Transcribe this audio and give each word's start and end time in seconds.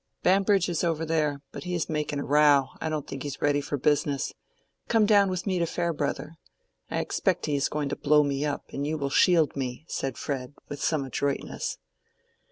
"Bambridge 0.23 0.67
is 0.67 0.83
over 0.83 1.05
there, 1.05 1.43
but 1.51 1.65
he 1.65 1.75
is 1.75 1.87
making 1.87 2.19
a 2.19 2.25
row—I 2.25 2.89
don't 2.89 3.05
think 3.05 3.21
he's 3.21 3.39
ready 3.39 3.61
for 3.61 3.77
business. 3.77 4.33
Come 4.87 5.05
down 5.05 5.29
with 5.29 5.45
me 5.45 5.59
to 5.59 5.67
Farebrother. 5.67 6.37
I 6.89 6.97
expect 7.01 7.45
he 7.45 7.55
is 7.55 7.69
going 7.69 7.89
to 7.89 7.95
blow 7.95 8.23
me 8.23 8.43
up, 8.43 8.71
and 8.73 8.87
you 8.87 8.97
will 8.97 9.11
shield 9.11 9.55
me," 9.55 9.85
said 9.87 10.17
Fred, 10.17 10.55
with 10.69 10.81
some 10.81 11.05
adroitness. 11.05 11.77